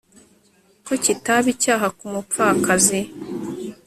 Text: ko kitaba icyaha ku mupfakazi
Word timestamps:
ko 0.85 0.93
kitaba 1.03 1.47
icyaha 1.53 1.87
ku 1.97 2.05
mupfakazi 2.13 2.99